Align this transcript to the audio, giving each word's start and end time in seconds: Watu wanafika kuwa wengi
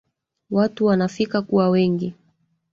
Watu 0.51 0.85
wanafika 0.85 1.41
kuwa 1.41 1.69
wengi 1.69 2.13